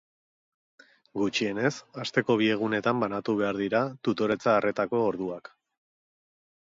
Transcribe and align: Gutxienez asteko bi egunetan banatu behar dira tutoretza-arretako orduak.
Gutxienez 1.21 1.71
asteko 2.05 2.37
bi 2.43 2.49
egunetan 2.55 3.03
banatu 3.05 3.37
behar 3.43 3.61
dira 3.63 3.83
tutoretza-arretako 4.09 5.03
orduak. 5.11 5.53